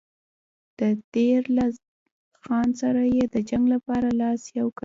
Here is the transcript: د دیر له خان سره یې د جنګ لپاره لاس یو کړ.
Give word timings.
د 0.79 0.81
دیر 1.13 1.41
له 1.57 1.65
خان 2.43 2.67
سره 2.81 3.01
یې 3.15 3.23
د 3.33 3.35
جنګ 3.49 3.63
لپاره 3.73 4.07
لاس 4.21 4.41
یو 4.59 4.67
کړ. 4.75 4.79